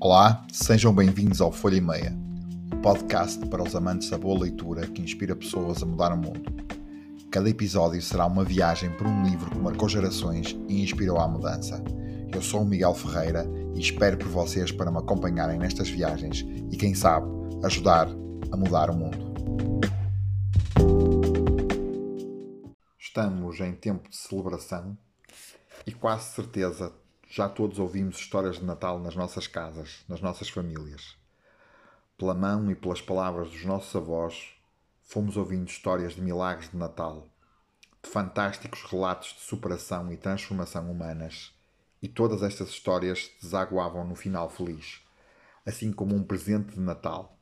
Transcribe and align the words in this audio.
Olá, 0.00 0.46
sejam 0.52 0.94
bem-vindos 0.94 1.40
ao 1.40 1.50
Folha 1.50 1.74
e 1.74 1.80
Meia, 1.80 2.16
o 2.72 2.76
um 2.76 2.80
podcast 2.80 3.44
para 3.48 3.64
os 3.64 3.74
amantes 3.74 4.08
da 4.08 4.16
boa 4.16 4.42
leitura 4.42 4.86
que 4.86 5.02
inspira 5.02 5.34
pessoas 5.34 5.82
a 5.82 5.86
mudar 5.86 6.12
o 6.12 6.16
mundo. 6.16 6.40
Cada 7.32 7.50
episódio 7.50 8.00
será 8.00 8.24
uma 8.24 8.44
viagem 8.44 8.92
por 8.92 9.08
um 9.08 9.24
livro 9.24 9.50
que 9.50 9.58
marcou 9.58 9.88
gerações 9.88 10.56
e 10.68 10.84
inspirou 10.84 11.18
à 11.18 11.26
mudança. 11.26 11.82
Eu 12.32 12.40
sou 12.40 12.62
o 12.62 12.64
Miguel 12.64 12.94
Ferreira 12.94 13.44
e 13.74 13.80
espero 13.80 14.16
por 14.16 14.28
vocês 14.28 14.70
para 14.70 14.88
me 14.88 14.98
acompanharem 14.98 15.58
nestas 15.58 15.90
viagens 15.90 16.46
e, 16.70 16.76
quem 16.76 16.94
sabe, 16.94 17.26
ajudar 17.64 18.06
a 18.52 18.56
mudar 18.56 18.90
o 18.90 18.96
mundo. 18.96 19.18
Estamos 23.00 23.58
em 23.58 23.72
tempo 23.72 24.08
de 24.08 24.16
celebração 24.16 24.96
e 25.84 25.90
quase 25.90 26.34
certeza 26.36 26.92
já 27.30 27.46
todos 27.46 27.78
ouvimos 27.78 28.16
histórias 28.16 28.56
de 28.56 28.64
Natal 28.64 28.98
nas 28.98 29.14
nossas 29.14 29.46
casas, 29.46 30.02
nas 30.08 30.22
nossas 30.22 30.48
famílias. 30.48 31.14
Pela 32.16 32.34
mão 32.34 32.70
e 32.70 32.74
pelas 32.74 33.02
palavras 33.02 33.50
dos 33.50 33.64
nossos 33.66 33.94
avós, 33.94 34.54
fomos 35.02 35.36
ouvindo 35.36 35.68
histórias 35.68 36.14
de 36.14 36.22
milagres 36.22 36.70
de 36.70 36.76
Natal, 36.76 37.28
de 38.02 38.08
fantásticos 38.08 38.82
relatos 38.84 39.34
de 39.34 39.40
superação 39.40 40.10
e 40.10 40.16
transformação 40.16 40.90
humanas, 40.90 41.52
e 42.00 42.08
todas 42.08 42.42
estas 42.42 42.70
histórias 42.70 43.30
desaguavam 43.42 44.06
no 44.06 44.14
final 44.14 44.48
feliz, 44.48 45.02
assim 45.66 45.92
como 45.92 46.14
um 46.14 46.24
presente 46.24 46.74
de 46.74 46.80
Natal. 46.80 47.38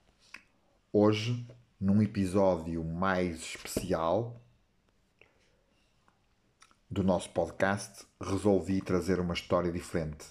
Hoje, 0.92 1.46
num 1.80 2.02
episódio 2.02 2.82
mais 2.82 3.40
especial, 3.40 4.40
do 6.88 7.02
nosso 7.02 7.30
podcast, 7.30 8.06
resolvi 8.20 8.80
trazer 8.80 9.18
uma 9.18 9.34
história 9.34 9.72
diferente, 9.72 10.26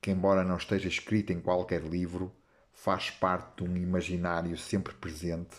que, 0.00 0.10
embora 0.10 0.42
não 0.42 0.56
esteja 0.56 0.88
escrita 0.88 1.32
em 1.32 1.40
qualquer 1.40 1.82
livro, 1.82 2.32
faz 2.72 3.10
parte 3.10 3.62
de 3.62 3.70
um 3.70 3.76
imaginário 3.76 4.56
sempre 4.56 4.92
presente 4.94 5.56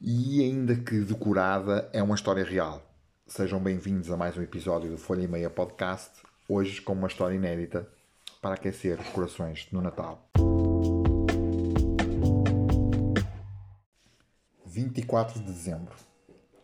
e, 0.00 0.42
ainda 0.42 0.76
que 0.76 1.00
decorada, 1.00 1.88
é 1.92 2.02
uma 2.02 2.14
história 2.14 2.44
real. 2.44 2.82
Sejam 3.26 3.58
bem-vindos 3.58 4.10
a 4.10 4.16
mais 4.16 4.36
um 4.36 4.42
episódio 4.42 4.90
do 4.90 4.98
Folha 4.98 5.22
e 5.22 5.28
Meia 5.28 5.48
Podcast, 5.48 6.10
hoje 6.46 6.82
com 6.82 6.92
uma 6.92 7.08
história 7.08 7.36
inédita 7.36 7.88
para 8.42 8.56
aquecer 8.56 9.00
os 9.00 9.08
corações 9.08 9.68
no 9.72 9.80
Natal. 9.80 10.28
24 14.66 15.38
de 15.38 15.46
dezembro. 15.46 15.94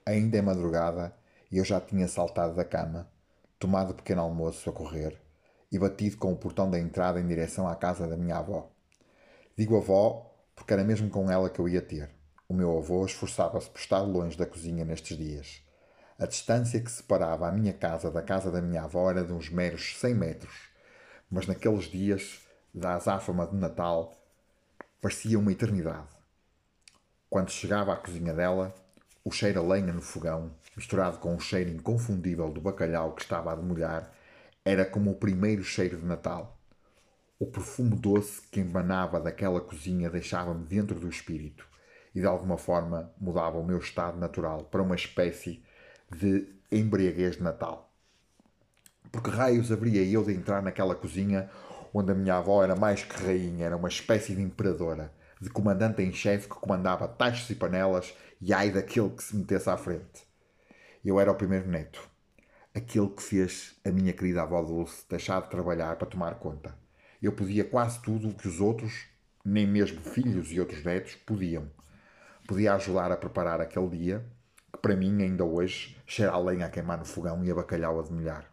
Ainda 0.05 0.37
é 0.37 0.43
madrugada 0.43 1.15
e 1.51 1.59
eu 1.59 1.65
já 1.65 1.81
tinha 1.81 2.07
saltado 2.09 2.55
da 2.55 2.65
cama, 2.65 3.11
tomado 3.59 3.95
pequeno 3.95 4.23
almoço 4.23 4.69
a 4.69 4.73
correr 4.73 5.21
e 5.71 5.79
batido 5.79 6.17
com 6.17 6.33
o 6.33 6.37
portão 6.37 6.71
da 6.71 6.79
entrada 6.79 7.21
em 7.21 7.27
direção 7.27 7.69
à 7.69 7.77
casa 7.77 8.07
da 8.07 8.17
minha 8.17 8.37
avó. 8.37 8.71
Digo 9.57 9.77
avó 9.77 10.29
porque 10.55 10.73
era 10.73 10.85
mesmo 10.85 11.09
com 11.09 11.31
ela 11.31 11.49
que 11.49 11.61
eu 11.61 11.69
ia 11.69 11.81
ter. 11.81 12.11
O 12.49 12.55
meu 12.55 12.79
avô 12.79 13.05
esforçava-se 13.05 13.69
por 13.71 13.79
estar 13.79 14.01
longe 14.01 14.37
da 14.37 14.47
cozinha 14.47 14.85
nestes 14.85 15.17
dias. 15.17 15.63
A 16.19 16.27
distância 16.27 16.81
que 16.81 16.91
separava 16.91 17.47
a 17.47 17.53
minha 17.53 17.73
casa 17.73 18.11
da 18.11 18.23
casa 18.23 18.51
da 18.51 18.61
minha 18.61 18.83
avó 18.83 19.11
era 19.11 19.23
de 19.23 19.33
uns 19.33 19.51
meros 19.51 19.97
100 19.99 20.15
metros, 20.15 20.55
mas 21.31 21.47
naqueles 21.47 21.85
dias 21.85 22.41
da 22.75 22.95
azáfama 22.95 23.47
de 23.47 23.57
Natal 23.57 24.17
parecia 25.01 25.39
uma 25.39 25.53
eternidade. 25.53 26.09
Quando 27.31 27.51
chegava 27.51 27.93
à 27.93 27.97
cozinha 27.97 28.33
dela, 28.33 28.75
o 29.25 29.31
cheiro 29.31 29.61
a 29.61 29.63
lenha 29.63 29.93
no 29.93 30.03
fogão, 30.03 30.51
misturado 30.79 31.19
com 31.19 31.35
o 31.35 31.41
cheiro 31.41 31.71
inconfundível 31.71 32.51
do 32.51 32.61
bacalhau 32.61 33.13
que 33.13 33.23
estava 33.23 33.51
a 33.51 33.57
demolhar, 33.57 34.15
era 34.65 34.85
como 34.85 35.11
o 35.11 35.17
primeiro 35.17 35.65
cheiro 35.65 35.99
de 35.99 36.07
Natal. 36.07 36.57
O 37.37 37.47
perfume 37.47 37.97
doce 37.97 38.43
que 38.53 38.61
emanava 38.61 39.19
daquela 39.19 39.61
cozinha 39.61 40.09
deixava-me 40.09 40.65
dentro 40.65 40.99
do 41.01 41.09
espírito 41.09 41.67
e 42.15 42.21
de 42.21 42.27
alguma 42.27 42.57
forma 42.57 43.13
mudava 43.21 43.59
o 43.59 43.67
meu 43.67 43.79
estado 43.79 44.17
natural 44.19 44.65
para 44.65 44.81
uma 44.81 44.95
espécie 44.95 45.65
de 46.17 46.47
embriaguez 46.71 47.37
de 47.37 47.43
Natal. 47.43 47.93
Porque 49.11 49.31
raios 49.31 49.73
haveria 49.73 50.05
eu 50.05 50.23
de 50.23 50.33
entrar 50.33 50.63
naquela 50.63 50.95
cozinha 50.95 51.51
onde 51.93 52.13
a 52.13 52.15
minha 52.15 52.37
avó 52.37 52.63
era 52.63 52.77
mais 52.77 53.03
que 53.03 53.21
rainha, 53.21 53.67
era 53.67 53.77
uma 53.77 53.89
espécie 53.89 54.35
de 54.35 54.43
imperadora, 54.43 55.13
de 55.41 55.51
comandante 55.51 56.03
em 56.03 56.13
chefe 56.13 56.49
que 56.49 56.55
comandava 56.55 57.09
tachos 57.09 57.51
e 57.51 57.57
panelas 57.57 58.15
e 58.41 58.53
ai 58.53 58.71
daquele 58.71 59.11
que 59.11 59.25
se 59.25 59.35
metesse 59.35 59.69
à 59.69 59.77
frente. 59.77 60.28
Eu 61.09 61.19
era 61.19 61.33
o 61.33 61.35
primeiro 61.35 61.67
neto, 61.67 62.07
aquele 62.75 63.09
que 63.09 63.23
fez 63.23 63.81
a 63.83 63.91
minha 63.91 64.13
querida 64.13 64.43
avó 64.43 64.63
Dulce 64.63 65.07
deixar 65.09 65.41
de 65.41 65.49
trabalhar 65.49 65.97
para 65.97 66.07
tomar 66.07 66.35
conta. 66.35 66.77
Eu 67.23 67.33
podia 67.33 67.65
quase 67.65 67.99
tudo 68.03 68.29
o 68.29 68.35
que 68.35 68.47
os 68.47 68.61
outros, 68.61 69.07
nem 69.43 69.67
mesmo 69.67 70.03
filhos 70.03 70.53
e 70.53 70.61
outros 70.61 70.85
netos, 70.85 71.15
podiam. 71.15 71.71
Podia 72.47 72.75
ajudar 72.75 73.11
a 73.11 73.17
preparar 73.17 73.59
aquele 73.59 73.89
dia, 73.89 74.27
que 74.71 74.79
para 74.81 74.95
mim, 74.95 75.23
ainda 75.23 75.47
hoje, 75.47 75.97
cheira 76.05 76.33
a 76.33 76.39
lenha 76.39 76.67
a 76.67 76.69
queimar 76.69 76.99
no 76.99 77.07
fogão 77.07 77.43
e 77.43 77.51
a 77.51 77.55
bacalhau 77.55 77.99
a 77.99 78.03
demolhar. 78.03 78.45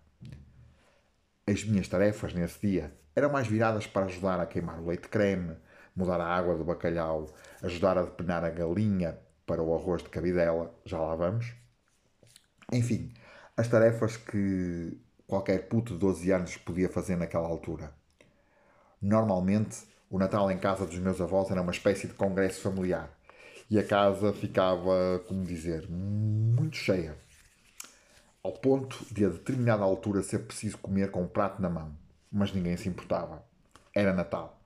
As 1.45 1.61
minhas 1.65 1.89
tarefas 1.89 2.33
nesse 2.33 2.65
dia 2.65 2.95
eram 3.13 3.33
mais 3.33 3.47
viradas 3.47 3.85
para 3.85 4.05
ajudar 4.05 4.39
a 4.39 4.45
queimar 4.45 4.79
o 4.79 4.87
leite 4.87 5.09
creme, 5.09 5.57
mudar 5.93 6.21
a 6.21 6.33
água 6.33 6.55
do 6.55 6.63
bacalhau, 6.63 7.27
ajudar 7.61 7.97
a 7.97 8.03
depenar 8.03 8.45
a 8.45 8.49
galinha 8.49 9.19
para 9.45 9.61
o 9.61 9.75
arroz 9.75 10.01
de 10.01 10.07
cabidela, 10.07 10.73
já 10.85 10.97
lá 11.01 11.15
vamos. 11.15 11.64
Enfim, 12.71 13.13
as 13.55 13.67
tarefas 13.67 14.17
que 14.17 14.97
qualquer 15.27 15.67
puto 15.67 15.93
de 15.93 15.99
12 15.99 16.31
anos 16.31 16.57
podia 16.57 16.89
fazer 16.89 17.15
naquela 17.15 17.47
altura. 17.47 17.93
Normalmente, 19.01 19.77
o 20.09 20.17
Natal 20.17 20.49
em 20.51 20.57
casa 20.57 20.85
dos 20.85 20.97
meus 20.97 21.21
avós 21.21 21.51
era 21.51 21.61
uma 21.61 21.71
espécie 21.71 22.07
de 22.07 22.13
congresso 22.13 22.61
familiar 22.61 23.11
e 23.69 23.79
a 23.79 23.83
casa 23.85 24.31
ficava, 24.33 25.23
como 25.27 25.43
dizer, 25.43 25.87
muito 25.89 26.77
cheia, 26.77 27.17
ao 28.43 28.53
ponto 28.53 29.05
de 29.11 29.25
a 29.25 29.29
determinada 29.29 29.83
altura 29.83 30.21
ser 30.21 30.39
preciso 30.39 30.77
comer 30.77 31.09
com 31.09 31.23
um 31.23 31.27
prato 31.27 31.61
na 31.61 31.69
mão, 31.69 31.95
mas 32.31 32.53
ninguém 32.53 32.77
se 32.77 32.87
importava. 32.87 33.43
Era 33.93 34.13
Natal. 34.13 34.59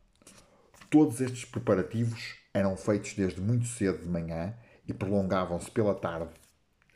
Todos 0.89 1.21
estes 1.21 1.45
preparativos 1.45 2.35
eram 2.53 2.75
feitos 2.75 3.13
desde 3.13 3.39
muito 3.39 3.67
cedo 3.67 3.99
de 3.99 4.07
manhã 4.09 4.53
e 4.87 4.93
prolongavam-se 4.93 5.69
pela 5.71 5.95
tarde 5.95 6.33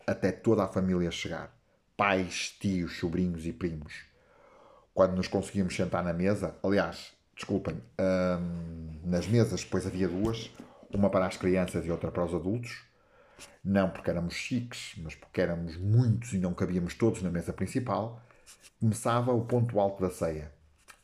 até 0.06 0.32
toda 0.32 0.64
a 0.64 0.68
família 0.68 1.12
chegar 1.12 1.54
pais, 1.96 2.56
tios, 2.60 2.98
sobrinhos 2.98 3.46
e 3.46 3.54
primos. 3.54 3.94
Quando 4.94 5.16
nos 5.16 5.28
conseguíamos 5.28 5.76
sentar 5.76 6.04
na 6.04 6.14
mesa, 6.14 6.56
aliás, 6.64 7.14
desculpem, 7.36 7.82
hum, 8.00 9.00
nas 9.04 9.28
mesas 9.28 9.64
depois 9.64 9.86
havia 9.86 10.08
duas, 10.08 10.52
uma 10.94 11.10
para 11.10 11.26
as 11.26 11.38
crianças 11.38 11.86
e 11.86 11.92
outra 11.92 12.12
para 12.12 12.26
os 12.26 12.34
adultos, 12.34 12.84
não 13.64 13.90
porque 13.90 14.10
éramos 14.10 14.34
chiques, 14.34 14.94
mas 14.98 15.16
porque 15.16 15.42
éramos 15.42 15.78
muitos 15.78 16.34
e 16.34 16.38
não 16.38 16.54
cabíamos 16.54 16.94
todos 16.94 17.22
na 17.22 17.32
mesa 17.32 17.54
principal, 17.54 18.22
começava 18.80 19.32
o 19.32 19.46
ponto 19.46 19.80
alto 19.80 20.02
da 20.02 20.12
ceia, 20.12 20.52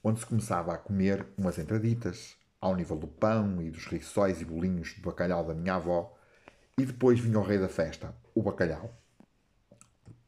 onde 0.04 0.20
se 0.20 0.26
começava 0.26 0.74
a 0.74 0.78
comer 0.78 1.26
umas 1.38 1.58
entraditas, 1.58 2.36
ao 2.62 2.76
nível 2.76 2.98
do 2.98 3.08
pão 3.08 3.62
e 3.62 3.72
dos 3.72 3.86
riçóis 3.86 4.42
e 4.42 4.46
bolinhos 4.46 4.90
de 4.90 5.02
bacalhau 5.02 5.46
da 5.46 5.54
minha 5.54 5.76
avó, 5.76 6.14
e 6.80 6.86
depois 6.86 7.20
vinha 7.20 7.38
o 7.38 7.44
rei 7.44 7.58
da 7.58 7.68
festa, 7.68 8.16
o 8.34 8.42
bacalhau. 8.42 8.98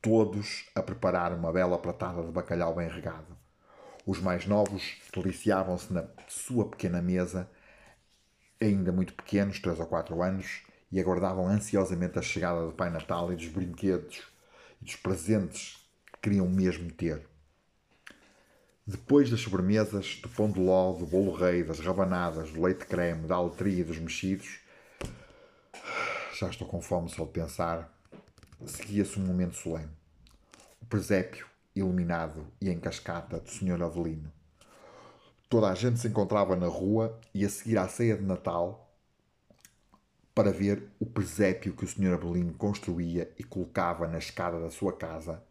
Todos 0.01 0.69
a 0.75 0.83
preparar 0.83 1.31
uma 1.33 1.49
bela 1.49 1.77
pratada 1.77 2.21
de 2.21 2.31
bacalhau 2.31 2.75
bem 2.75 2.89
regado. 2.89 3.37
Os 4.05 4.19
mais 4.19 4.45
novos 4.45 4.97
deliciavam-se 5.15 5.93
na 5.93 6.05
sua 6.27 6.67
pequena 6.69 7.01
mesa, 7.01 7.49
ainda 8.59 8.91
muito 8.91 9.13
pequenos, 9.13 9.59
três 9.59 9.79
ou 9.79 9.85
quatro 9.85 10.21
anos, 10.21 10.63
e 10.91 10.99
aguardavam 10.99 11.47
ansiosamente 11.47 12.19
a 12.19 12.21
chegada 12.21 12.65
do 12.65 12.73
Pai 12.73 12.89
Natal 12.89 13.31
e 13.31 13.37
dos 13.37 13.47
brinquedos 13.47 14.21
e 14.81 14.85
dos 14.85 14.97
presentes 14.97 15.77
que 16.11 16.19
queriam 16.23 16.49
mesmo 16.49 16.91
ter. 16.91 17.25
Depois 18.85 19.29
das 19.29 19.39
sobremesas, 19.39 20.19
do 20.21 20.27
pão 20.27 20.51
de 20.51 20.59
ló, 20.59 20.91
do 20.91 21.05
bolo 21.05 21.31
rei, 21.31 21.63
das 21.63 21.79
rabanadas, 21.79 22.51
do 22.51 22.61
leite 22.61 22.85
creme, 22.85 23.25
da 23.25 23.35
aletria 23.35 23.79
e 23.79 23.83
dos 23.85 23.99
mexidos, 23.99 24.59
já 26.41 26.49
estou 26.49 26.67
com 26.67 26.81
fome 26.81 27.07
só 27.07 27.23
de 27.23 27.29
pensar, 27.29 27.95
seguia-se 28.65 29.19
um 29.19 29.23
momento 29.23 29.55
solene. 29.55 29.91
O 30.81 30.85
presépio, 30.87 31.45
iluminado 31.75 32.47
e 32.59 32.67
em 32.67 32.79
cascata, 32.79 33.39
do 33.39 33.47
Sr. 33.47 33.83
Avelino. 33.83 34.31
Toda 35.47 35.69
a 35.69 35.75
gente 35.75 35.99
se 35.99 36.07
encontrava 36.07 36.55
na 36.55 36.65
rua 36.65 37.19
e 37.31 37.45
a 37.45 37.49
seguir 37.49 37.77
à 37.77 37.87
ceia 37.87 38.17
de 38.17 38.23
Natal 38.23 38.91
para 40.33 40.51
ver 40.51 40.89
o 40.99 41.05
presépio 41.05 41.75
que 41.75 41.85
o 41.85 41.87
Sr. 41.87 42.13
Avelino 42.13 42.53
construía 42.53 43.31
e 43.37 43.43
colocava 43.43 44.07
na 44.07 44.17
escada 44.17 44.59
da 44.59 44.71
sua 44.71 44.93
casa, 44.93 45.43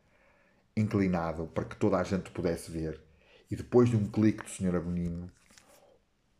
inclinado 0.77 1.47
para 1.47 1.67
que 1.67 1.77
toda 1.77 1.99
a 1.99 2.03
gente 2.03 2.33
pudesse 2.33 2.69
ver. 2.69 3.01
E 3.49 3.55
depois 3.55 3.89
de 3.89 3.97
um 3.97 4.11
clique 4.11 4.43
do 4.43 4.51
Sr. 4.51 4.75
Avelino, 4.75 5.31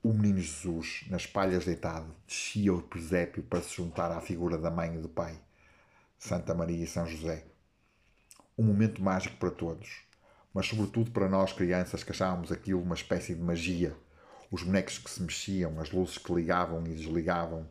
o 0.03 0.15
menino 0.15 0.41
Jesus, 0.41 1.05
nas 1.11 1.27
palhas 1.27 1.67
deitado, 1.67 2.15
descia 2.27 2.73
o 2.73 2.81
presépio 2.81 3.43
para 3.43 3.61
se 3.61 3.75
juntar 3.75 4.11
à 4.11 4.19
figura 4.19 4.57
da 4.57 4.71
mãe 4.71 4.95
e 4.95 4.99
do 4.99 5.11
pai, 5.11 5.39
Santa 6.19 6.55
Maria 6.55 6.85
e 6.85 6.87
São 6.87 7.07
José. 7.07 7.45
Um 8.57 8.65
momento 8.65 9.03
mágico 9.03 9.37
para 9.37 9.51
todos, 9.51 10.01
mas 10.55 10.67
sobretudo 10.67 11.11
para 11.11 11.29
nós 11.29 11.53
crianças 11.53 12.03
que 12.03 12.13
achávamos 12.13 12.51
aquilo 12.51 12.81
uma 12.81 12.95
espécie 12.95 13.35
de 13.35 13.43
magia, 13.43 13.95
os 14.51 14.63
bonecos 14.63 14.97
que 14.97 15.11
se 15.11 15.23
mexiam, 15.23 15.79
as 15.79 15.91
luzes 15.91 16.17
que 16.17 16.33
ligavam 16.33 16.83
e 16.87 16.95
desligavam, 16.95 17.69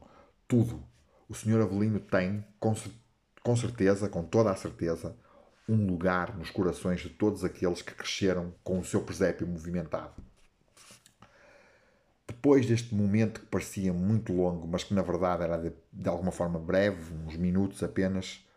tudo. 0.48 0.84
O 1.28 1.34
Sr. 1.34 1.62
Avelino 1.62 2.00
tem, 2.00 2.46
com 2.60 3.56
certeza, 3.56 4.08
com 4.08 4.24
toda 4.24 4.52
a 4.52 4.56
certeza, 4.56 5.18
um 5.68 5.88
lugar 5.88 6.38
nos 6.38 6.52
corações 6.52 7.02
de 7.02 7.10
todos 7.10 7.44
aqueles 7.44 7.82
que 7.82 7.94
cresceram 7.94 8.54
com 8.64 8.80
o 8.80 8.86
seu 8.86 9.02
presépio 9.02 9.48
movimentado. 9.48 10.29
Depois 12.42 12.66
deste 12.66 12.96
momento 12.96 13.42
que 13.42 13.48
parecia 13.48 13.92
muito 13.92 14.32
longo, 14.32 14.66
mas 14.66 14.82
que 14.82 14.94
na 14.94 15.02
verdade 15.02 15.44
era 15.44 15.58
de, 15.58 15.74
de 15.92 16.08
alguma 16.08 16.32
forma 16.32 16.58
breve, 16.58 17.14
uns 17.14 17.36
minutos 17.36 17.84
apenas, 17.84 18.48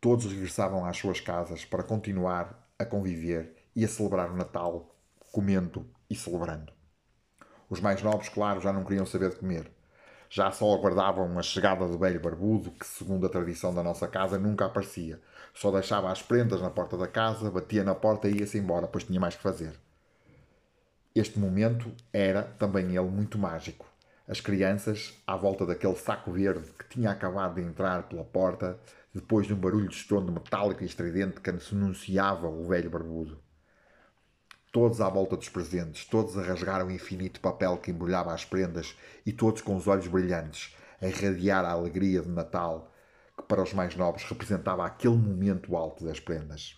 todos 0.00 0.24
regressavam 0.24 0.86
às 0.86 0.96
suas 0.96 1.20
casas 1.20 1.62
para 1.62 1.82
continuar 1.82 2.66
a 2.78 2.84
conviver 2.86 3.54
e 3.76 3.84
a 3.84 3.88
celebrar 3.88 4.30
o 4.30 4.36
Natal, 4.36 4.96
comendo 5.32 5.86
e 6.08 6.14
celebrando. 6.14 6.72
Os 7.68 7.78
mais 7.78 8.02
novos, 8.02 8.30
claro, 8.30 8.62
já 8.62 8.72
não 8.72 8.84
queriam 8.84 9.04
saber 9.04 9.28
de 9.28 9.36
comer. 9.36 9.70
Já 10.30 10.50
só 10.50 10.72
aguardavam 10.72 11.38
a 11.38 11.42
chegada 11.42 11.86
do 11.86 11.98
velho 11.98 12.18
barbudo, 12.18 12.70
que, 12.70 12.86
segundo 12.86 13.26
a 13.26 13.28
tradição 13.28 13.74
da 13.74 13.82
nossa 13.82 14.08
casa, 14.08 14.38
nunca 14.38 14.64
aparecia. 14.64 15.20
Só 15.52 15.70
deixava 15.70 16.10
as 16.10 16.22
prendas 16.22 16.62
na 16.62 16.70
porta 16.70 16.96
da 16.96 17.06
casa, 17.06 17.50
batia 17.50 17.84
na 17.84 17.94
porta 17.94 18.30
e 18.30 18.38
ia-se 18.38 18.56
embora, 18.56 18.88
pois 18.88 19.04
tinha 19.04 19.20
mais 19.20 19.36
que 19.36 19.42
fazer. 19.42 19.78
Este 21.16 21.38
momento 21.38 21.90
era, 22.12 22.42
também 22.42 22.94
ele, 22.94 23.08
muito 23.08 23.38
mágico. 23.38 23.86
As 24.28 24.38
crianças, 24.38 25.14
à 25.26 25.34
volta 25.34 25.64
daquele 25.64 25.94
saco 25.96 26.30
verde 26.30 26.70
que 26.78 26.86
tinha 26.90 27.10
acabado 27.10 27.54
de 27.54 27.62
entrar 27.62 28.02
pela 28.02 28.22
porta, 28.22 28.78
depois 29.14 29.46
de 29.46 29.54
um 29.54 29.56
barulho 29.56 29.88
de 29.88 29.96
estrondo 29.96 30.30
metálico 30.30 30.82
e 30.82 30.86
estridente 30.86 31.40
que 31.40 31.48
anunciava 31.48 32.46
o 32.46 32.68
velho 32.68 32.90
barbudo. 32.90 33.38
Todos 34.70 35.00
à 35.00 35.08
volta 35.08 35.38
dos 35.38 35.48
presentes, 35.48 36.04
todos 36.04 36.36
a 36.36 36.42
rasgar 36.42 36.86
o 36.86 36.90
infinito 36.90 37.40
papel 37.40 37.78
que 37.78 37.90
embrulhava 37.90 38.34
as 38.34 38.44
prendas 38.44 38.94
e 39.24 39.32
todos 39.32 39.62
com 39.62 39.74
os 39.74 39.88
olhos 39.88 40.08
brilhantes, 40.08 40.76
a 41.00 41.06
irradiar 41.06 41.64
a 41.64 41.70
alegria 41.70 42.20
de 42.20 42.28
Natal, 42.28 42.92
que 43.34 43.44
para 43.44 43.62
os 43.62 43.72
mais 43.72 43.96
novos 43.96 44.22
representava 44.24 44.84
aquele 44.84 45.16
momento 45.16 45.78
alto 45.78 46.04
das 46.04 46.20
prendas. 46.20 46.76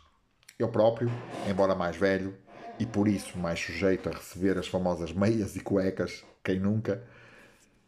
Eu 0.57 0.69
próprio, 0.69 1.11
embora 1.49 1.75
mais 1.75 1.97
velho, 1.97 2.39
e 2.79 2.87
por 2.87 3.09
isso 3.09 3.39
mais 3.39 3.59
sujeito 3.59 4.09
a 4.09 4.13
receber 4.13 4.57
as 4.57 4.69
famosas 4.69 5.13
meias 5.13 5.57
e 5.57 5.61
cuecas, 5.61 6.25
quem 6.45 6.61
nunca, 6.61 7.03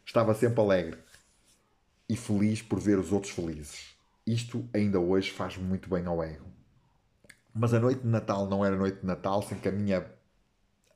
estava 0.05 0.33
sempre 0.33 0.59
alegre 0.59 0.99
e 2.09 2.15
feliz 2.15 2.61
por 2.61 2.79
ver 2.79 2.99
os 2.99 3.11
outros 3.11 3.31
felizes. 3.31 3.95
Isto 4.27 4.67
ainda 4.73 4.99
hoje 4.99 5.31
faz 5.31 5.57
muito 5.57 5.89
bem 5.89 6.05
ao 6.05 6.21
ego. 6.21 6.45
Mas 7.53 7.73
a 7.73 7.79
noite 7.79 8.01
de 8.01 8.07
Natal 8.07 8.47
não 8.47 8.65
era 8.65 8.75
noite 8.75 8.99
de 8.99 9.05
Natal 9.05 9.41
sem 9.41 9.57
que 9.57 9.67
a 9.67 9.71
minha 9.71 10.05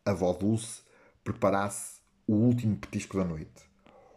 avó 0.05 0.33
Dulce 0.33 0.81
preparasse 1.23 2.01
o 2.27 2.33
último 2.33 2.77
petisco 2.77 3.17
da 3.17 3.23
noite. 3.23 3.63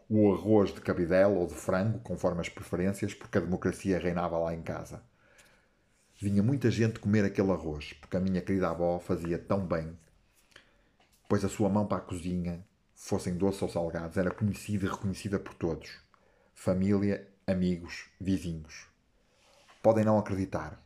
O 0.09 0.33
arroz 0.33 0.73
de 0.73 0.81
cabidela 0.81 1.35
ou 1.35 1.47
de 1.47 1.55
frango, 1.55 1.99
conforme 2.01 2.41
as 2.41 2.49
preferências, 2.49 3.15
porque 3.15 3.39
a 3.39 3.41
democracia 3.41 3.99
reinava 3.99 4.39
lá 4.39 4.55
em 4.55 4.63
casa. 4.63 5.03
Vinha 6.21 6.43
muita 6.43 6.69
gente 6.69 6.99
comer 6.99 7.25
aquele 7.25 7.53
arroz, 7.53 7.93
porque 7.93 8.17
a 8.17 8.21
minha 8.21 8.43
querida 8.43 8.69
avó 8.71 8.99
fazia 8.99 9.39
tão 9.39 9.65
bem, 9.65 9.97
pois 11.29 11.45
a 11.45 11.49
sua 11.49 11.69
mão 11.69 11.87
para 11.87 11.99
a 11.99 12.01
cozinha, 12.01 12.67
fossem 12.93 13.37
doces 13.37 13.63
ou 13.63 13.69
salgados, 13.69 14.17
era 14.17 14.33
conhecida 14.33 14.85
e 14.85 14.89
reconhecida 14.89 15.39
por 15.39 15.55
todos. 15.55 16.01
Família, 16.53 17.25
amigos, 17.47 18.11
vizinhos. 18.21 18.89
Podem 19.81 20.05
não 20.05 20.19
acreditar, 20.19 20.83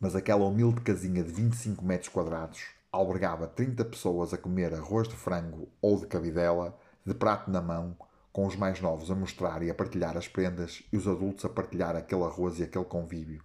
mas 0.00 0.16
aquela 0.16 0.46
humilde 0.46 0.80
casinha 0.80 1.22
de 1.22 1.30
25 1.30 1.84
metros 1.84 2.08
quadrados 2.08 2.68
albergava 2.90 3.46
30 3.46 3.84
pessoas 3.84 4.32
a 4.32 4.38
comer 4.38 4.72
arroz 4.72 5.08
de 5.08 5.14
frango 5.14 5.68
ou 5.82 6.00
de 6.00 6.06
cabidela, 6.06 6.74
de 7.04 7.12
prato 7.12 7.50
na 7.50 7.60
mão, 7.60 7.94
com 8.32 8.46
os 8.46 8.56
mais 8.56 8.80
novos 8.80 9.10
a 9.10 9.14
mostrar 9.14 9.62
e 9.62 9.68
a 9.68 9.74
partilhar 9.74 10.16
as 10.16 10.26
prendas 10.26 10.82
e 10.90 10.96
os 10.96 11.06
adultos 11.06 11.44
a 11.44 11.50
partilhar 11.50 11.94
aquele 11.94 12.24
arroz 12.24 12.58
e 12.58 12.62
aquele 12.62 12.86
convívio, 12.86 13.42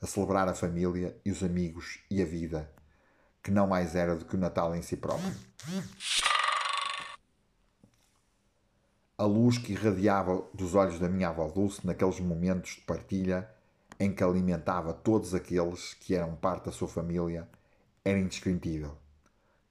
a 0.00 0.06
celebrar 0.06 0.48
a 0.48 0.54
família 0.54 1.16
e 1.24 1.30
os 1.30 1.42
amigos 1.42 2.00
e 2.10 2.22
a 2.22 2.24
vida, 2.24 2.70
que 3.42 3.50
não 3.50 3.66
mais 3.66 3.94
era 3.94 4.14
do 4.14 4.24
que 4.24 4.36
o 4.36 4.38
Natal 4.38 4.74
em 4.74 4.82
si 4.82 4.96
próprio. 4.96 5.34
A 9.16 9.24
luz 9.24 9.58
que 9.58 9.72
irradiava 9.72 10.44
dos 10.54 10.74
olhos 10.74 11.00
da 11.00 11.08
minha 11.08 11.28
avó 11.28 11.48
Dulce 11.48 11.84
naqueles 11.84 12.20
momentos 12.20 12.76
de 12.76 12.82
partilha 12.82 13.50
em 13.98 14.12
que 14.12 14.22
alimentava 14.22 14.94
todos 14.94 15.34
aqueles 15.34 15.94
que 15.94 16.14
eram 16.14 16.36
parte 16.36 16.66
da 16.66 16.72
sua 16.72 16.86
família 16.86 17.48
era 18.04 18.18
indescritível. 18.18 18.96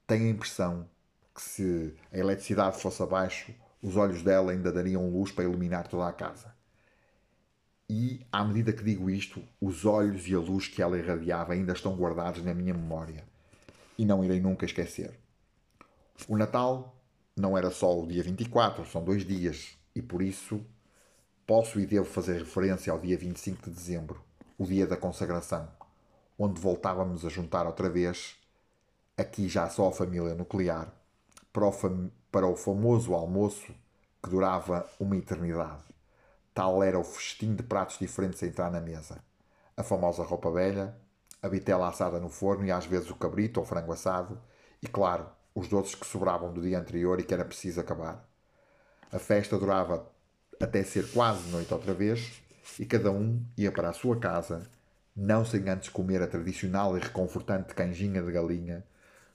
Tenho 0.06 0.26
a 0.26 0.30
impressão 0.30 0.90
que 1.34 1.42
se 1.42 1.96
a 2.12 2.18
eletricidade 2.18 2.82
fosse 2.82 3.02
abaixo, 3.02 3.54
os 3.82 3.96
olhos 3.96 4.22
dela 4.22 4.52
ainda 4.52 4.72
dariam 4.72 5.10
luz 5.10 5.32
para 5.32 5.46
iluminar 5.46 5.88
toda 5.88 6.08
a 6.08 6.12
casa. 6.12 6.57
E, 7.90 8.26
à 8.32 8.44
medida 8.44 8.74
que 8.74 8.84
digo 8.84 9.10
isto, 9.10 9.42
os 9.62 9.86
olhos 9.86 10.28
e 10.28 10.36
a 10.36 10.40
luz 10.40 10.68
que 10.68 10.82
ela 10.82 10.98
irradiava 10.98 11.54
ainda 11.54 11.74
estão 11.74 11.96
guardados 11.96 12.44
na 12.44 12.54
minha 12.54 12.74
memória 12.74 13.24
e 13.98 14.06
não 14.06 14.24
irei 14.24 14.40
nunca 14.40 14.66
esquecer. 14.66 15.18
O 16.28 16.38
Natal 16.38 16.96
não 17.36 17.58
era 17.58 17.72
só 17.72 17.98
o 17.98 18.06
dia 18.06 18.24
24, 18.24 18.86
são 18.86 19.04
dois 19.04 19.26
dias, 19.26 19.78
e 19.96 20.02
por 20.02 20.22
isso 20.22 20.64
Posso 21.48 21.80
e 21.80 21.86
devo 21.86 22.06
fazer 22.06 22.40
referência 22.40 22.92
ao 22.92 23.00
dia 23.00 23.18
25 23.18 23.70
de 23.70 23.72
dezembro, 23.74 24.22
o 24.58 24.66
dia 24.66 24.86
da 24.86 24.98
consagração, 24.98 25.66
onde 26.38 26.60
voltávamos 26.60 27.26
a 27.26 27.30
juntar 27.30 27.66
outra 27.66 27.90
vez, 27.90 28.36
aqui 29.16 29.48
já 29.48 29.70
só 29.70 29.88
a 29.88 29.94
família 29.94 30.36
nuclear, 30.36 30.94
para 31.54 31.66
o, 31.66 31.72
fam 31.72 32.12
para 32.30 32.46
o 32.46 32.58
famoso 32.58 33.14
almoço 33.14 33.74
que 34.22 34.30
durava 34.30 34.86
uma 35.00 35.16
eternidade. 35.16 35.86
Tal 36.58 36.82
era 36.82 36.98
o 36.98 37.04
festim 37.04 37.54
de 37.54 37.62
pratos 37.62 38.00
diferentes 38.00 38.42
a 38.42 38.48
entrar 38.48 38.72
na 38.72 38.82
mesa. 38.82 39.20
A 39.78 39.84
famosa 39.84 40.24
roupa 40.24 40.50
velha, 40.50 40.98
a 41.40 41.48
vitela 41.48 41.88
assada 41.88 42.20
no 42.20 42.30
forno 42.30 42.66
e 42.66 42.72
às 42.72 42.88
vezes 42.88 43.12
o 43.12 43.16
cabrito 43.16 43.60
ou 43.60 43.66
frango 43.66 43.94
assado, 43.94 44.42
e 44.82 44.88
claro, 44.88 45.30
os 45.54 45.68
doces 45.68 45.94
que 45.94 46.08
sobravam 46.08 46.52
do 46.52 46.60
dia 46.60 46.80
anterior 46.80 47.20
e 47.20 47.24
que 47.24 47.32
era 47.32 47.46
preciso 47.46 47.80
acabar. 47.80 48.28
A 49.12 49.20
festa 49.20 49.56
durava 49.56 50.12
até 50.60 50.82
ser 50.84 51.12
quase 51.12 51.48
noite 51.52 51.72
outra 51.72 51.94
vez, 51.94 52.42
e 52.80 52.88
cada 52.88 53.12
um 53.12 53.40
ia 53.56 53.72
para 53.72 53.90
a 53.90 53.94
sua 53.94 54.18
casa, 54.18 54.68
não 55.16 55.46
sem 55.46 55.70
antes 55.70 55.90
comer 55.90 56.24
a 56.24 56.28
tradicional 56.28 56.98
e 56.98 57.00
reconfortante 57.00 57.76
canjinha 57.76 58.24
de 58.24 58.32
galinha 58.32 58.84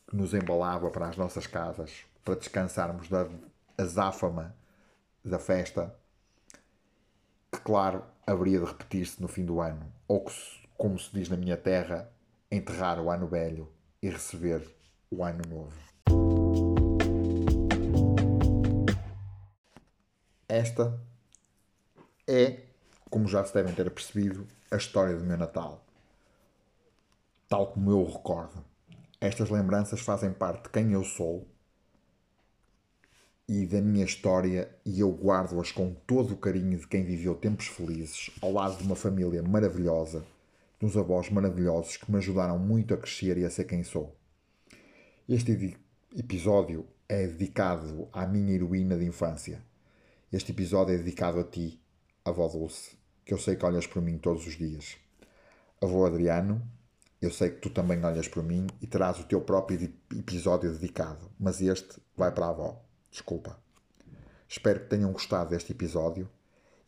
que 0.08 0.16
nos 0.16 0.34
embalava 0.34 0.90
para 0.90 1.06
as 1.06 1.16
nossas 1.16 1.46
casas, 1.46 2.04
para 2.24 2.34
descansarmos 2.34 3.08
da 3.08 3.28
azáfama 3.78 4.56
da 5.24 5.38
festa, 5.38 6.01
que, 7.52 7.60
claro, 7.60 8.02
haveria 8.26 8.58
de 8.58 8.64
repetir-se 8.64 9.20
no 9.20 9.28
fim 9.28 9.44
do 9.44 9.60
ano, 9.60 9.92
ou 10.08 10.24
que, 10.24 10.32
como 10.76 10.98
se 10.98 11.12
diz 11.12 11.28
na 11.28 11.36
minha 11.36 11.56
terra, 11.56 12.10
enterrar 12.50 12.98
o 12.98 13.10
ano 13.10 13.26
velho 13.26 13.70
e 14.02 14.08
receber 14.08 14.66
o 15.10 15.22
ano 15.22 15.42
novo. 15.46 15.92
Esta 20.48 20.98
é, 22.26 22.62
como 23.10 23.28
já 23.28 23.44
se 23.44 23.52
devem 23.52 23.74
ter 23.74 23.90
percebido, 23.90 24.46
a 24.70 24.76
história 24.76 25.14
do 25.14 25.24
meu 25.24 25.36
Natal. 25.36 25.84
Tal 27.48 27.66
como 27.66 27.90
eu 27.90 28.00
o 28.00 28.10
recordo. 28.10 28.64
Estas 29.20 29.50
lembranças 29.50 30.00
fazem 30.00 30.32
parte 30.32 30.64
de 30.64 30.70
quem 30.70 30.92
eu 30.92 31.04
sou 31.04 31.46
e 33.48 33.66
da 33.66 33.80
minha 33.80 34.04
história 34.04 34.70
e 34.84 35.00
eu 35.00 35.10
guardo-as 35.10 35.72
com 35.72 35.94
todo 36.06 36.34
o 36.34 36.36
carinho 36.36 36.78
de 36.78 36.86
quem 36.86 37.04
viveu 37.04 37.34
tempos 37.34 37.66
felizes 37.66 38.30
ao 38.40 38.52
lado 38.52 38.76
de 38.78 38.84
uma 38.84 38.94
família 38.94 39.42
maravilhosa, 39.42 40.24
de 40.78 40.86
uns 40.86 40.96
avós 40.96 41.28
maravilhosos 41.30 41.96
que 41.96 42.10
me 42.10 42.18
ajudaram 42.18 42.58
muito 42.58 42.94
a 42.94 42.96
crescer 42.96 43.36
e 43.38 43.44
a 43.44 43.50
ser 43.50 43.64
quem 43.64 43.82
sou. 43.82 44.16
Este 45.28 45.76
episódio 46.16 46.86
é 47.08 47.26
dedicado 47.26 48.08
à 48.12 48.26
minha 48.26 48.54
heroína 48.54 48.96
de 48.96 49.04
infância. 49.04 49.62
Este 50.32 50.52
episódio 50.52 50.94
é 50.94 50.98
dedicado 50.98 51.40
a 51.40 51.44
ti, 51.44 51.80
avó 52.24 52.48
Dulce, 52.48 52.96
que 53.24 53.34
eu 53.34 53.38
sei 53.38 53.56
que 53.56 53.66
olhas 53.66 53.86
por 53.86 54.00
mim 54.00 54.18
todos 54.18 54.46
os 54.46 54.56
dias. 54.56 54.96
Avô 55.80 56.06
Adriano, 56.06 56.62
eu 57.20 57.30
sei 57.30 57.50
que 57.50 57.60
tu 57.60 57.70
também 57.70 58.02
olhas 58.04 58.28
por 58.28 58.42
mim 58.42 58.66
e 58.80 58.86
terás 58.86 59.18
o 59.20 59.24
teu 59.24 59.40
próprio 59.40 59.92
episódio 60.10 60.72
dedicado, 60.72 61.30
mas 61.38 61.60
este 61.60 62.00
vai 62.16 62.32
para 62.32 62.46
a 62.46 62.50
avó. 62.50 62.91
Desculpa. 63.12 63.58
Espero 64.48 64.80
que 64.80 64.86
tenham 64.86 65.12
gostado 65.12 65.50
deste 65.50 65.72
episódio 65.72 66.26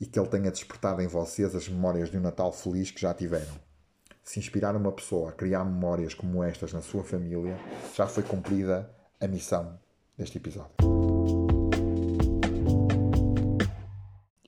e 0.00 0.06
que 0.06 0.18
ele 0.18 0.28
tenha 0.28 0.50
despertado 0.50 1.02
em 1.02 1.06
vocês 1.06 1.54
as 1.54 1.68
memórias 1.68 2.10
de 2.10 2.16
um 2.16 2.20
Natal 2.22 2.50
feliz 2.50 2.90
que 2.90 3.00
já 3.00 3.12
tiveram. 3.12 3.54
Se 4.22 4.38
inspirar 4.38 4.74
uma 4.74 4.90
pessoa 4.90 5.28
a 5.28 5.32
criar 5.32 5.62
memórias 5.64 6.14
como 6.14 6.42
estas 6.42 6.72
na 6.72 6.80
sua 6.80 7.04
família, 7.04 7.58
já 7.94 8.06
foi 8.06 8.22
cumprida 8.22 8.90
a 9.20 9.28
missão 9.28 9.78
deste 10.16 10.38
episódio. 10.38 10.74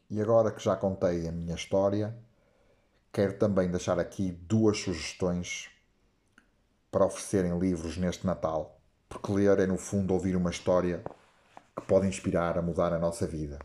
E 0.08 0.18
agora 0.18 0.50
que 0.50 0.64
já 0.64 0.74
contei 0.76 1.28
a 1.28 1.32
minha 1.32 1.54
história, 1.54 2.16
quero 3.12 3.34
também 3.34 3.70
deixar 3.70 3.98
aqui 3.98 4.32
duas 4.32 4.78
sugestões 4.78 5.68
para 6.90 7.04
oferecerem 7.04 7.58
livros 7.58 7.98
neste 7.98 8.24
Natal, 8.24 8.80
porque 9.10 9.30
ler 9.30 9.58
é 9.58 9.66
no 9.66 9.76
fundo 9.76 10.14
ouvir 10.14 10.36
uma 10.36 10.48
história 10.48 11.04
que 11.76 11.86
pode 11.86 12.06
inspirar 12.06 12.58
a 12.58 12.62
mudar 12.62 12.92
a 12.92 12.98
nossa 12.98 13.26
vida. 13.26 13.58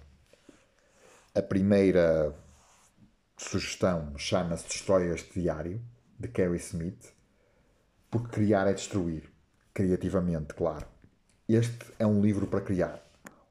A 1.33 1.41
primeira 1.41 2.35
sugestão 3.37 4.17
chama-se 4.17 4.67
Destrói 4.67 5.13
este 5.13 5.39
Diário, 5.39 5.81
de 6.19 6.27
Carrie 6.27 6.57
Smith, 6.57 7.13
porque 8.09 8.29
criar 8.29 8.67
é 8.67 8.73
destruir, 8.73 9.31
criativamente, 9.73 10.53
claro. 10.53 10.85
Este 11.47 11.85
é 11.97 12.05
um 12.05 12.21
livro 12.21 12.45
para 12.47 12.61
criar. 12.61 13.01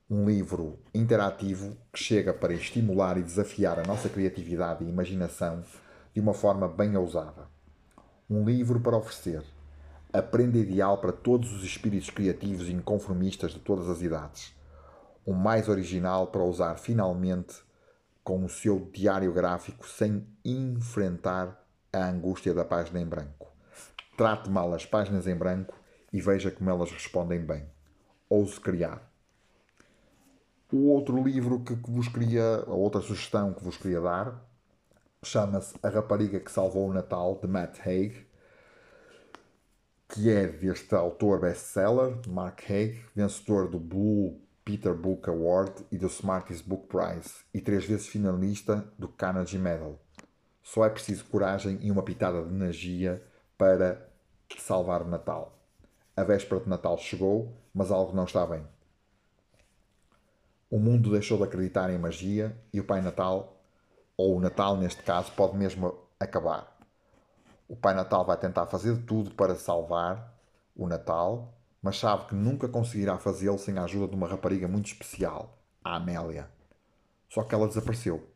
Um 0.09 0.29
livro 0.29 0.79
interativo 0.95 1.76
que 1.93 2.02
chega 2.02 2.35
para 2.35 2.52
estimular 2.52 3.17
e 3.17 3.23
desafiar 3.23 3.79
a 3.79 3.85
nossa 3.85 4.09
criatividade 4.09 4.85
e 4.85 4.88
imaginação 4.88 5.64
de 6.12 6.21
uma 6.21 6.35
forma 6.35 6.69
bem 6.69 6.97
ousada. 6.97 7.49
Um 8.29 8.45
livro 8.45 8.81
para 8.81 8.97
oferecer. 8.97 9.43
A 10.12 10.21
prenda 10.21 10.59
ideal 10.59 10.99
para 10.99 11.12
todos 11.12 11.52
os 11.52 11.62
espíritos 11.62 12.11
criativos 12.11 12.69
e 12.69 12.73
inconformistas 12.73 13.52
de 13.52 13.61
todas 13.61 13.88
as 13.88 14.02
idades. 14.02 14.52
O 15.25 15.33
mais 15.33 15.69
original 15.69 16.26
para 16.26 16.43
usar 16.43 16.76
finalmente 16.76 17.62
com 18.25 18.45
o 18.45 18.49
seu 18.49 18.90
diário 18.93 19.33
gráfico 19.33 19.88
sem 19.88 20.26
enfrentar 20.45 21.64
a 21.93 22.09
angústia 22.09 22.52
da 22.52 22.64
página 22.64 23.00
em 23.00 23.07
branco. 23.07 23.52
Trate 24.17 24.50
mal 24.50 24.75
as 24.75 24.85
páginas 24.85 25.29
em 25.29 25.37
branco 25.37 25.75
e 26.12 26.21
veja 26.21 26.50
como 26.50 26.71
elas 26.71 26.90
respondem 26.90 27.40
bem. 27.40 27.64
Ouse 28.29 28.59
criar. 28.61 29.09
O 30.73 30.88
outro 30.88 31.23
livro 31.23 31.61
que, 31.61 31.75
vos 31.75 32.09
queria, 32.09 32.64
a 32.67 32.75
outra 32.75 33.00
sugestão 33.00 33.52
que 33.52 33.62
vos 33.62 33.76
queria 33.76 34.00
dar, 34.00 34.45
chama-se 35.23 35.75
A 35.83 35.88
Rapariga 35.88 36.40
que 36.40 36.50
Salvou 36.50 36.88
o 36.88 36.93
Natal, 36.93 37.38
de 37.40 37.49
Matt 37.49 37.79
Haig, 37.87 38.26
que 40.11 40.29
é 40.29 40.49
deste 40.49 40.93
autor 40.95 41.40
best-seller, 41.40 42.19
Mark 42.26 42.69
Haig, 42.69 43.00
vencedor 43.14 43.69
do 43.69 43.79
Blue 43.79 44.40
Peter 44.64 44.93
Book 44.93 45.31
Award 45.31 45.87
e 45.90 45.97
do 45.97 46.09
Smartest 46.09 46.67
Book 46.67 46.88
Prize, 46.88 47.45
e 47.55 47.61
três 47.61 47.85
vezes 47.85 48.09
finalista 48.09 48.93
do 48.99 49.09
Carnegie 49.09 49.59
Medal. 49.59 49.99
Só 50.62 50.85
é 50.85 50.90
preciso 50.90 51.25
coragem 51.26 51.79
e 51.81 51.90
uma 51.93 52.02
pitada 52.02 52.43
de 52.43 52.52
energia 52.52 53.23
para 53.57 54.09
salvar 54.59 55.02
o 55.02 55.09
Natal. 55.09 55.57
A 56.17 56.25
véspera 56.25 56.61
de 56.61 56.69
Natal 56.69 56.99
chegou, 56.99 57.57
mas 57.73 57.93
algo 57.93 58.14
não 58.14 58.25
está 58.25 58.45
bem. 58.45 58.67
O 60.69 60.79
mundo 60.79 61.12
deixou 61.12 61.38
de 61.38 61.45
acreditar 61.45 61.88
em 61.90 61.99
magia 61.99 62.57
e 62.73 62.81
o 62.81 62.85
Pai 62.85 63.00
Natal, 63.00 63.62
ou 64.17 64.37
o 64.37 64.40
Natal 64.40 64.76
neste 64.76 65.02
caso, 65.02 65.33
pode 65.33 65.57
mesmo 65.57 65.97
acabar. 66.19 66.80
O 67.71 67.77
Pai 67.77 67.95
Natal 67.95 68.27
vai 68.27 68.37
tentar 68.37 68.67
fazer 68.67 68.97
tudo 69.05 69.31
para 69.31 69.55
salvar 69.55 70.37
o 70.75 70.89
Natal, 70.89 71.55
mas 71.81 72.00
sabe 72.00 72.27
que 72.27 72.35
nunca 72.35 72.69
conseguirá 72.69 73.17
fazê-lo 73.17 73.61
sem 73.61 73.79
a 73.79 73.85
ajuda 73.85 74.09
de 74.09 74.17
uma 74.17 74.27
rapariga 74.27 74.67
muito 74.67 74.87
especial, 74.87 75.57
a 75.85 75.95
Amélia. 75.95 76.50
Só 77.29 77.45
que 77.45 77.55
ela 77.55 77.69
desapareceu. 77.69 78.29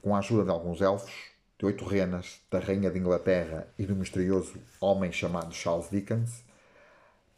Com 0.00 0.14
a 0.14 0.20
ajuda 0.20 0.44
de 0.44 0.50
alguns 0.50 0.80
elfos, 0.80 1.12
de 1.58 1.66
oito 1.66 1.84
renas, 1.84 2.40
da 2.48 2.60
Rainha 2.60 2.88
de 2.88 3.00
Inglaterra 3.00 3.66
e 3.76 3.84
do 3.84 3.96
misterioso 3.96 4.54
homem 4.80 5.10
chamado 5.10 5.52
Charles 5.52 5.90
Dickens, 5.90 6.44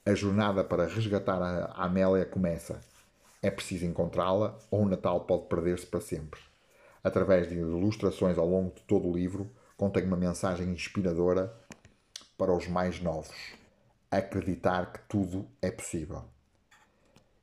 a 0.04 0.14
jornada 0.14 0.62
para 0.62 0.87
resgatar 0.87 1.40
a 1.40 1.85
Amélia 1.87 2.26
começa 2.26 2.83
é 3.43 3.50
preciso 3.50 3.87
encontrá-la 3.87 4.59
ou 4.71 4.83
o 4.83 4.88
Natal 4.90 5.23
pode 5.23 5.47
perder-se 5.47 5.87
para 5.87 6.02
sempre. 6.02 6.40
Através 7.02 7.49
de 7.49 7.54
ilustrações 7.54 8.37
ao 8.37 8.47
longo 8.47 8.75
de 8.75 8.83
todo 8.83 9.09
o 9.09 9.16
livro, 9.16 9.50
contém 9.76 10.04
uma 10.04 10.16
mensagem 10.16 10.69
inspiradora 10.71 11.54
para 12.37 12.54
os 12.54 12.66
mais 12.69 13.00
novos. 13.00 13.35
Acreditar 14.11 14.93
que 14.93 15.00
tudo 15.09 15.49
é 15.61 15.71
possível. 15.71 16.25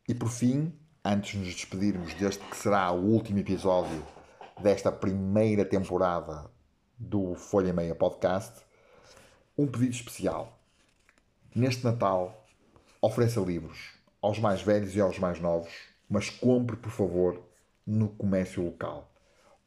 E 0.07 0.13
por 0.13 0.29
fim, 0.29 0.73
antes 1.03 1.31
de 1.31 1.37
nos 1.39 1.53
despedirmos 1.53 2.13
deste 2.13 2.43
que 2.45 2.55
será 2.55 2.91
o 2.91 3.03
último 3.03 3.39
episódio 3.39 4.05
desta 4.61 4.91
primeira 4.91 5.65
temporada 5.65 6.49
do 6.97 7.35
Folha 7.35 7.73
Meia 7.73 7.95
Podcast, 7.95 8.61
um 9.57 9.67
pedido 9.67 9.91
especial. 9.91 10.59
Neste 11.53 11.83
Natal, 11.83 12.45
ofereça 13.01 13.41
livros 13.41 13.93
aos 14.21 14.39
mais 14.39 14.61
velhos 14.61 14.95
e 14.95 15.01
aos 15.01 15.19
mais 15.19 15.39
novos 15.39 15.91
mas 16.11 16.29
compre, 16.29 16.75
por 16.75 16.91
favor, 16.91 17.41
no 17.87 18.09
comércio 18.09 18.61
local. 18.61 19.09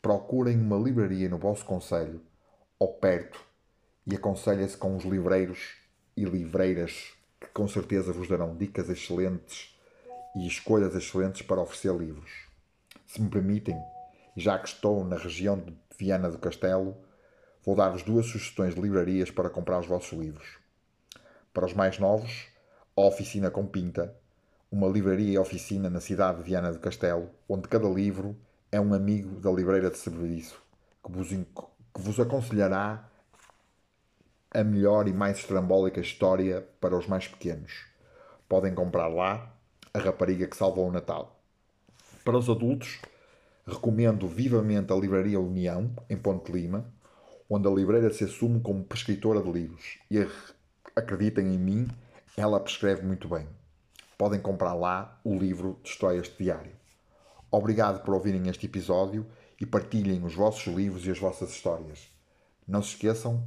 Procurem 0.03 0.61
uma 0.61 0.77
livraria 0.77 1.27
no 1.27 1.39
vosso 1.39 1.65
conselho 1.65 2.21
ou 2.79 2.95
perto 2.95 3.41
e 4.07 4.15
aconselhem-se 4.15 4.77
com 4.77 4.97
os 4.97 5.05
livreiros 5.05 5.77
e 6.17 6.25
livreiras 6.25 7.13
que 7.41 7.47
com 7.49 7.67
certeza 7.69 8.13
vos 8.13 8.29
darão 8.29 8.57
dicas 8.57 8.89
excelentes 8.89 9.79
e 10.35 10.47
escolhas 10.47 10.95
excelentes 10.95 11.43
para 11.43 11.61
oferecer 11.61 11.95
livros. 11.95 12.31
Se 13.07 13.21
me 13.21 13.31
permitem, 13.31 13.81
já 14.37 14.59
que 14.59 14.69
estou 14.69 15.05
na 15.05 15.17
região 15.17 15.59
de 15.59 15.77
Viana 15.99 16.31
do 16.31 16.39
Castelo, 16.39 16.97
vou 17.65 17.77
dar-vos 17.77 18.03
duas 18.03 18.27
sugestões 18.27 18.75
de 18.75 18.81
livrarias 18.81 19.31
para 19.31 19.51
comprar 19.51 19.79
os 19.79 19.87
vossos 19.87 20.19
livros. 20.19 20.59
Para 21.53 21.67
os 21.67 21.73
mais 21.73 21.99
novos, 21.99 22.49
a 22.97 23.03
Oficina 23.03 23.51
com 23.51 23.67
Pinta, 23.67 24.15
uma 24.71 24.89
livraria 24.89 25.35
e 25.35 25.39
oficina 25.39 25.89
na 25.89 26.01
cidade 26.01 26.39
de 26.39 26.45
Viana 26.45 26.73
do 26.73 26.81
Castelo, 26.81 27.31
onde 27.49 27.69
cada 27.69 27.89
livro 27.89 28.37
é 28.73 28.81
um 28.81 28.93
amigo 28.93 29.41
da 29.41 29.51
livreira 29.53 29.89
de 29.89 29.99
serviço, 29.99 30.61
que 31.05 31.13
vos, 31.13 31.31
que 31.95 32.01
vos 32.01 32.19
aconselhará 32.19 33.09
a 34.51 34.65
melhor 34.65 35.09
e 35.09 35.13
mais 35.13 35.39
estrambólica 35.39 36.01
história 36.01 36.67
para 36.81 36.97
os 36.97 37.07
mais 37.07 37.29
pequenos. 37.29 37.87
Podem 38.49 38.75
comprar 38.75 39.09
lá 39.09 39.55
A 39.93 39.99
Rapariga 39.99 40.47
que 40.47 40.57
Salvou 40.57 40.89
o 40.89 40.93
Natal. 40.93 41.41
Para 42.25 42.39
os 42.39 42.51
adultos, 42.51 43.01
recomendo 43.67 44.27
vivamente 44.27 44.93
a 44.93 44.97
Livraria 44.97 45.41
União, 45.41 45.91
em 46.11 46.17
Ponte 46.17 46.51
Lima, 46.51 46.85
onde 47.49 47.69
a 47.69 47.71
livreira 47.71 48.13
se 48.13 48.25
assume 48.25 48.61
como 48.61 48.85
prescritora 48.85 49.41
de 49.41 49.51
livros. 49.51 49.99
E 50.11 50.27
acreditem 50.97 51.55
em 51.55 51.59
mim, 51.59 51.89
ela 52.37 52.61
prescreve 52.61 53.03
muito 53.03 53.29
bem 53.29 53.47
podem 54.17 54.41
comprar 54.41 54.75
lá 54.75 55.19
o 55.25 55.35
livro 55.35 55.79
de 55.83 55.91
histórias 55.91 56.29
de 56.29 56.37
diário. 56.37 56.73
Obrigado 57.51 58.03
por 58.03 58.15
ouvirem 58.15 58.49
este 58.49 58.67
episódio 58.67 59.27
e 59.65 59.67
partilhem 59.67 60.23
os 60.23 60.35
vossos 60.35 60.73
livros 60.73 61.07
e 61.07 61.11
as 61.11 61.19
vossas 61.19 61.51
histórias. 61.51 62.07
Não 62.69 62.83
se 62.83 62.91
esqueçam, 62.91 63.43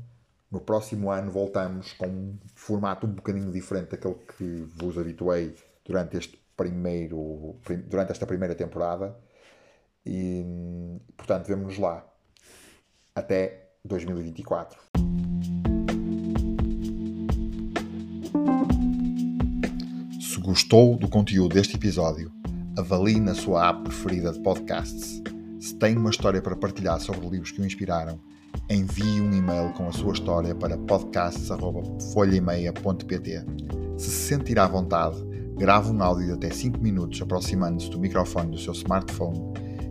no 0.51 0.59
próximo 0.59 1.11
ano 1.11 1.31
voltamos 1.31 1.93
com 1.93 2.07
um 2.07 2.37
formato 2.55 3.05
um 3.05 3.11
bocadinho 3.11 3.51
diferente 3.51 3.91
daquele 3.91 4.15
que 4.15 4.67
vos 4.75 4.97
habituei 4.97 5.55
durante 5.85 6.17
este 6.17 6.41
primeiro 6.55 7.55
durante 7.85 8.11
esta 8.11 8.25
primeira 8.25 8.55
temporada 8.55 9.15
e 10.03 10.43
portanto 11.15 11.45
vemo-nos 11.45 11.77
lá 11.77 12.03
até 13.13 13.69
2024 13.85 14.79
gostou 20.47 20.95
do 20.95 21.09
conteúdo 21.09 21.53
deste 21.53 21.75
episódio, 21.75 22.31
avalie 22.77 23.19
na 23.19 23.35
sua 23.35 23.67
app 23.67 23.83
preferida 23.83 24.31
de 24.31 24.39
podcasts. 24.39 25.21
Se 25.59 25.75
tem 25.75 25.97
uma 25.97 26.11
história 26.11 26.41
para 26.41 26.55
partilhar 26.55 26.99
sobre 26.99 27.27
livros 27.27 27.51
que 27.51 27.61
o 27.61 27.65
inspiraram, 27.65 28.19
envie 28.69 29.21
um 29.21 29.33
e-mail 29.33 29.71
com 29.73 29.87
a 29.87 29.91
sua 29.91 30.13
história 30.13 30.53
para 30.53 30.77
podcasts.folhaemeia.pt. 30.77 33.45
Se 33.97 34.11
se 34.11 34.27
sentir 34.27 34.59
à 34.59 34.67
vontade, 34.67 35.17
grave 35.57 35.89
um 35.89 36.03
áudio 36.03 36.27
de 36.27 36.33
até 36.33 36.51
5 36.51 36.79
minutos 36.79 37.19
aproximando-se 37.21 37.89
do 37.89 37.99
microfone 37.99 38.51
do 38.51 38.59
seu 38.59 38.73
smartphone 38.73 39.39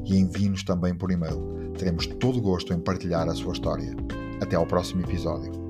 e 0.04 0.16
envie-nos 0.16 0.62
também 0.62 0.94
por 0.94 1.10
e-mail. 1.10 1.72
Teremos 1.76 2.06
todo 2.06 2.38
o 2.38 2.42
gosto 2.42 2.72
em 2.72 2.78
partilhar 2.78 3.28
a 3.28 3.34
sua 3.34 3.52
história. 3.52 3.92
Até 4.40 4.54
ao 4.54 4.66
próximo 4.66 5.02
episódio. 5.02 5.65